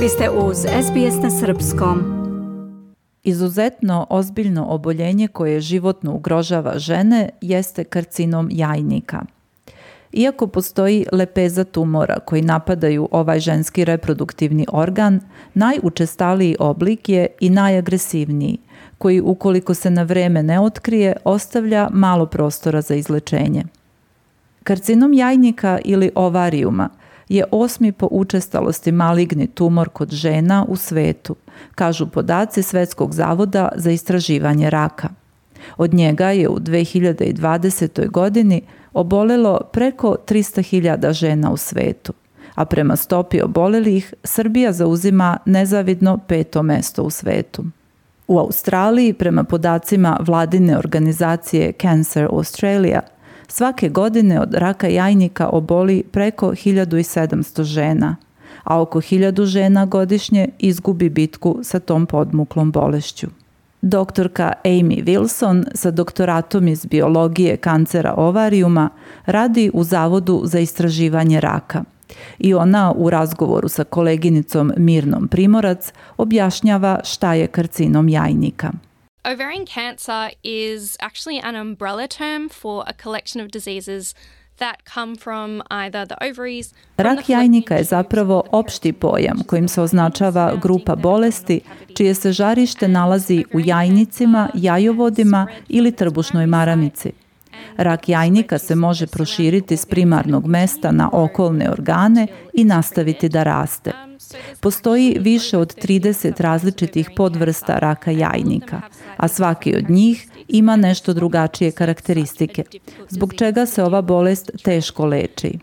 [0.00, 1.98] Vi ste uz SBS na Srpskom.
[3.22, 9.22] Izuzetno ozbiljno oboljenje koje životno ugrožava žene jeste karcinom jajnika.
[10.12, 15.20] Iako postoji lepeza tumora koji napadaju ovaj ženski reproduktivni organ,
[15.54, 18.58] najučestaliji oblik je i najagresivniji,
[18.98, 23.64] koji ukoliko se na vreme ne otkrije, ostavlja malo prostora za izlečenje.
[24.62, 26.88] Karcinom jajnika ili ovarijuma
[27.28, 31.36] je osmi po učestalosti maligni tumor kod žena u svetu,
[31.74, 35.08] kažu podaci Svetskog zavoda za istraživanje raka.
[35.76, 38.10] Od njega je u 2020.
[38.10, 42.12] godini obolelo preko 300.000 žena u svetu,
[42.54, 47.64] a prema stopi obolelih Srbija zauzima nezavidno peto mesto u svetu.
[48.28, 53.00] U Australiji, prema podacima vladine organizacije Cancer Australia,
[53.48, 58.16] svake godine od raka jajnika oboli preko 1700 žena,
[58.64, 63.26] a oko 1000 žena godišnje izgubi bitku sa tom podmuklom bolešću.
[63.82, 68.90] Doktorka Amy Wilson sa doktoratom iz biologije kancera ovarijuma
[69.26, 71.84] radi u Zavodu za istraživanje raka–
[72.38, 78.72] I ona u razgovoru sa koleginicom Mirnom Primorac objašnjava šta je karcinom jajnika.
[79.24, 84.14] Ovarian cancer is actually an umbrella term for a collection of diseases
[86.96, 91.60] Rak jajnika je zapravo opšti pojam kojim se označava grupa bolesti
[91.96, 97.12] čije se žarište nalazi u jajnicima, jajovodima ili trbušnoj maramici.
[97.76, 103.92] Rak jajnika se može proširiti s primarnog mesta na okolne organe i nastaviti da raste.
[104.60, 108.80] Postoji više od 30 različitih podvrsta raka jajnika,
[109.16, 112.64] a svaki od njih ima nešto drugačije karakteristike,
[113.08, 115.58] zbog čega se ova bolest teško leči.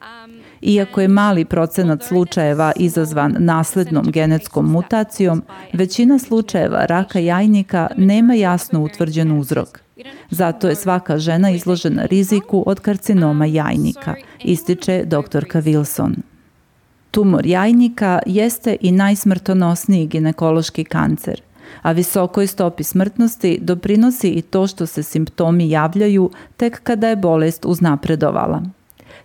[0.62, 8.84] Iako je mali procenat slučajeva izazvan naslednom genetskom mutacijom, većina slučajeva raka jajnika nema jasno
[8.84, 9.80] utvrđen uzrok.
[10.30, 16.14] Zato je svaka žena izložena riziku od karcinoma jajnika, ističe doktorka Wilson.
[17.12, 21.42] Tumor jajnika jeste i najsmrtonosniji ginekološki kancer,
[21.82, 27.66] a visokoj stopi smrtnosti doprinosi i to što se simptomi javljaju tek kada je bolest
[27.66, 28.62] uznapredovala.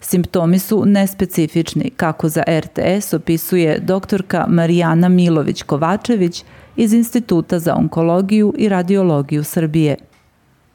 [0.00, 6.44] Simptomi su nespecifični, kako za RTS opisuje doktorka Marijana Milović-Kovačević
[6.76, 9.96] iz Instituta za onkologiju i radiologiju Srbije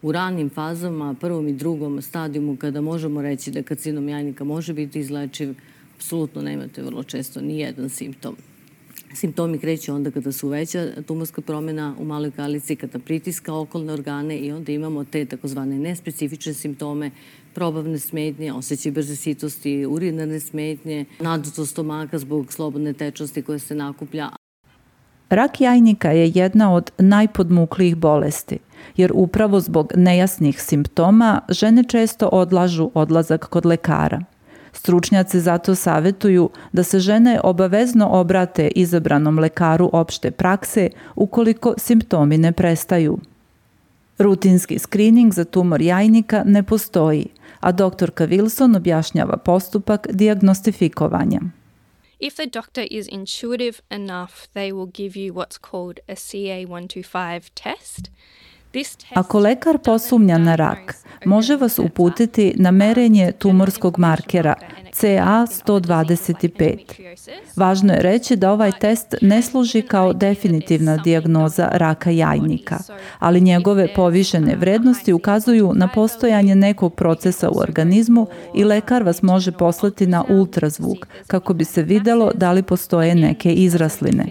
[0.02, 5.00] u ranim fazama, prvom i drugom stadijumu, kada možemo reći da karcinom jajnika može biti
[5.00, 5.56] izlečiv,
[5.96, 8.36] apsolutno nemate vrlo često ni jedan simptom.
[9.14, 14.38] Simptomi kreću onda kada su veća tumorska promjena u maloj kalici, kada pritiska okolne organe
[14.38, 17.12] i onda imamo te takozvane nespecifične simptome,
[17.54, 24.30] probavne smetnje, osjećaj brze sitosti, urinarne smetnje, naduto stomaka zbog slobodne tečnosti koja se nakuplja.
[25.30, 28.58] Rak jajnika je jedna od najpodmuklijih bolesti–
[28.98, 34.22] jer upravo zbog nejasnih simptoma žene često odlažu odlazak kod lekara.
[34.74, 42.52] Stručnjaci zato savetuju da se žene obavezno obrate izabranom lekaru opšte prakse ukoliko simptomi ne
[42.52, 43.18] prestaju.
[44.18, 47.28] Rutinski screening za tumor jajnika ne postoji,
[47.60, 51.40] a doktorka Wilson objašnjava postupak diagnostifikovanja.
[52.20, 58.12] If the doctor is intuitive enough, they will give you what's called a CA125 test.
[59.16, 60.96] Ako lekar posumnja na rak,
[61.26, 64.56] može vas uputiti na merenje tumorskog markera
[64.94, 66.78] CA125.
[67.56, 72.78] Važno je reći da ovaj test ne služi kao definitivna dijagnoza raka jajnika,
[73.20, 79.52] ali njegove povišene vrednosti ukazuju na postojanje nekog procesa u organizmu i lekar vas može
[79.52, 84.26] poslati na ultrazvuk kako bi se videlo da li postoje neke izrasline.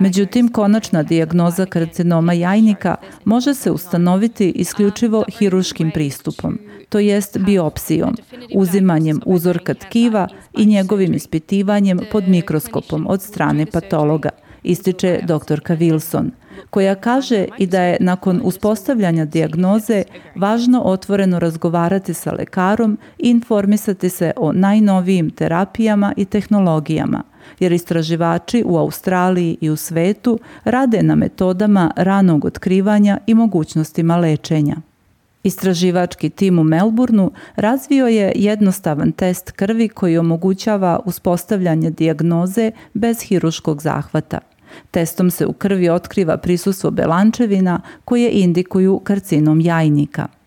[0.00, 2.94] Međutim, konačna dijagnoza karcinoma jajnika
[3.24, 8.16] može se ustanoviti isključivo hiruškim pristupom, to jest biopsijom,
[8.54, 10.28] uzimanjem uzorka tkiva
[10.58, 14.28] i njegovim ispitivanjem pod mikroskopom od strane patologa,
[14.62, 16.30] ističe doktorka Wilson,
[16.70, 20.02] koja kaže i da je nakon uspostavljanja dijagnoze
[20.34, 27.22] važno otvoreno razgovarati sa lekarom i informisati se o najnovijim terapijama i tehnologijama,
[27.58, 34.87] jer istraživači u Australiji i u svetu rade na metodama ranog otkrivanja i mogućnostima lečenja.
[35.42, 43.82] Istraživački tim u Melbourneu razvio je jednostavan test krvi koji omogućava uspostavljanje dijagnoze bez hiruškog
[43.82, 44.38] zahvata.
[44.90, 50.37] Testom se u krvi otkriva prisustvo belančevina koje indikuju karcinom jajnika.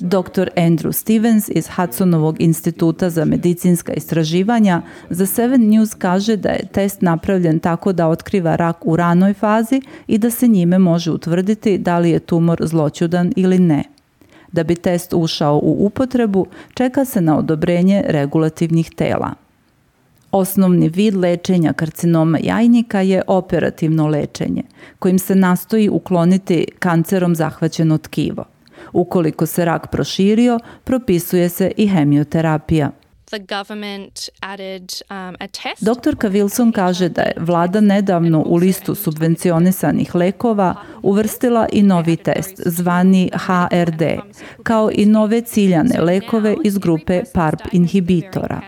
[0.00, 0.48] Dr.
[0.56, 7.02] Andrew Stevens iz Hudsonovog instituta za medicinska istraživanja za Seven News kaže da je test
[7.02, 11.98] napravljen tako da otkriva rak u ranoj fazi i da se njime može utvrditi da
[11.98, 13.84] li je tumor zloćudan ili ne.
[14.52, 19.41] Da bi test ušao u upotrebu, čeka se na odobrenje regulativnih tela.
[20.32, 24.62] Osnovni vid lečenja karcinoma jajnika je operativno lečenje,
[24.98, 28.44] kojim se nastoji ukloniti kancerom zahvaćeno tkivo.
[28.92, 32.90] Ukoliko se rak proširio, propisuje se i hemioterapija.
[35.10, 35.36] Um.
[35.80, 42.62] Doktorka Wilson kaže da je vlada nedavno u listu subvencionisanih lekova uvrstila i novi test
[42.66, 44.02] zvani HRD,
[44.62, 48.60] kao i nove ciljane lekove iz grupe PARP inhibitora.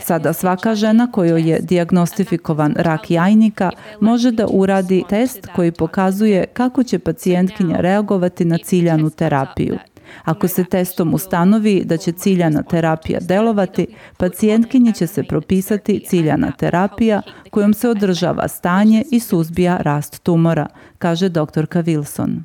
[0.00, 3.70] Sada svaka žena kojoj je diagnostifikovan rak jajnika
[4.00, 9.78] može da uradi test koji pokazuje kako će pacijentkinja reagovati na ciljanu terapiju.
[10.24, 17.22] Ako se testom ustanovi da će ciljana terapija delovati, pacijentkinji će se propisati ciljana terapija
[17.50, 20.66] kojom se održava stanje i suzbija rast tumora,
[20.98, 22.40] kaže doktorka Wilson.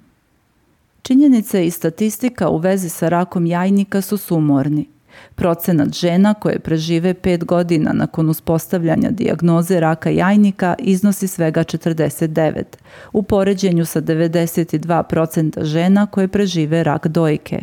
[1.02, 4.93] Činjenice i statistika u vezi sa rakom jajnika su sumorni.
[5.36, 12.64] Procenat žena koje prežive 5 godina nakon uspostavljanja dijagnoze raka jajnika iznosi svega 49,
[13.14, 17.60] u poređenju sa 92% žena koje prežive rak dojke.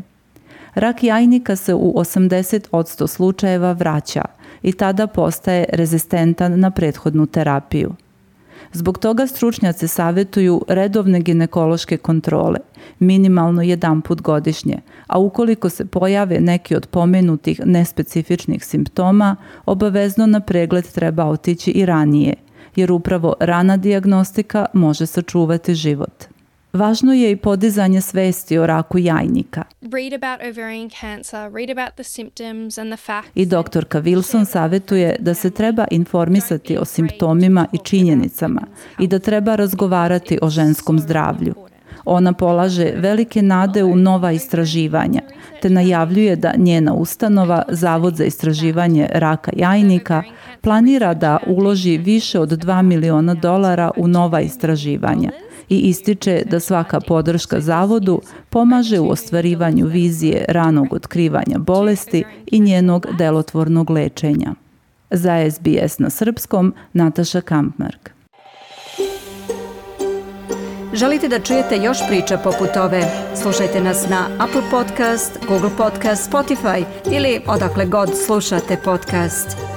[0.75, 4.25] Rak jajnika se u 80% slučajeva vraća
[4.62, 7.94] i tada postaje rezistentan na prethodnu terapiju.
[8.73, 12.59] Zbog toga stručnjaci savjetuju redovne ginekološke kontrole,
[12.99, 19.37] minimalno jedan put godišnje, a ukoliko se pojave neki od pomenutih nespecifičnih simptoma,
[19.67, 22.35] obavezno na pregled treba otići i ranije,
[22.77, 26.25] jer upravo rana diagnostika može sačuvati život.
[26.73, 29.65] Važno je i podizanje svesti o raku jajnika.
[33.35, 38.63] I doktorka Wilson savjetuje da se treba informisati o simptomima i činjenicama
[38.99, 41.55] i da treba razgovarati o ženskom zdravlju.
[42.05, 45.21] Ona polaže velike nade u nova istraživanja,
[45.63, 50.23] te najavljuje da njena ustanova, Zavod za istraživanje raka jajnika,
[50.61, 55.31] planira da uloži više od 2 miliona dolara u nova istraživanja
[55.71, 58.21] i ističe da svaka podrška zavodu
[58.51, 64.55] pomaže u ostvarivanju vizije ranog otkrivanja bolesti i njenog delotvornog lečenja.
[65.11, 68.11] Za SBS na srpskom Nataša Kampmark.
[70.95, 73.03] Želite da čujete još priča poput ove?
[73.43, 79.70] Slušajte nas na Apple Podcast, Google Podcast, Spotify ili odakle god slušate podcast.